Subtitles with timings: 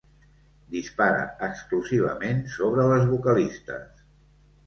[0.75, 4.03] Dispara exclusivament sobre les vocalistes.